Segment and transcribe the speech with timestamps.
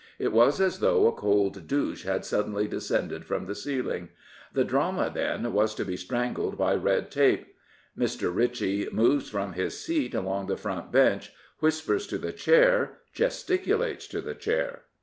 [0.17, 4.09] It was as though a cold dou ch e had suddenly descended from the ceiling.
[4.51, 7.53] The drama, then, was to be strangled by red tape.
[7.95, 8.35] Mr.
[8.35, 14.21] Ritchie moves from his seat along the front bench, whispers to the Chair, gesticulates to
[14.21, 14.85] the Chair.